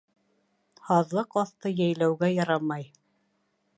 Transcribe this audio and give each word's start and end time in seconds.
Һаҙлыҡ 0.87 1.37
аҫты 1.41 1.73
йәйләүгә 1.75 2.31
ярамай 2.39 2.89